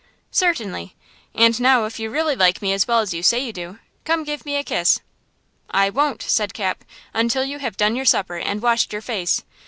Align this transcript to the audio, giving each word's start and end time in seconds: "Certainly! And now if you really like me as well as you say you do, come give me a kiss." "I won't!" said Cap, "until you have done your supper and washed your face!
"Certainly! 0.31 0.95
And 1.35 1.61
now 1.61 1.85
if 1.85 1.99
you 1.99 2.09
really 2.09 2.35
like 2.35 2.59
me 2.59 2.73
as 2.73 2.87
well 2.87 3.01
as 3.01 3.13
you 3.13 3.21
say 3.21 3.37
you 3.37 3.53
do, 3.53 3.77
come 4.03 4.23
give 4.23 4.47
me 4.47 4.55
a 4.55 4.63
kiss." 4.63 4.99
"I 5.69 5.91
won't!" 5.91 6.23
said 6.23 6.55
Cap, 6.55 6.83
"until 7.13 7.45
you 7.45 7.59
have 7.59 7.77
done 7.77 7.95
your 7.95 8.05
supper 8.05 8.37
and 8.37 8.63
washed 8.63 8.91
your 8.93 9.03
face! 9.03 9.43